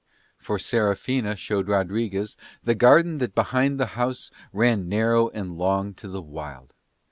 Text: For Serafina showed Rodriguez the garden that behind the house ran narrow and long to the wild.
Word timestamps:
For 0.39 0.57
Serafina 0.57 1.35
showed 1.35 1.67
Rodriguez 1.67 2.35
the 2.63 2.73
garden 2.73 3.19
that 3.19 3.35
behind 3.35 3.79
the 3.79 3.85
house 3.93 4.31
ran 4.51 4.89
narrow 4.89 5.27
and 5.29 5.55
long 5.59 5.93
to 5.93 6.07
the 6.07 6.23
wild. 6.23 6.73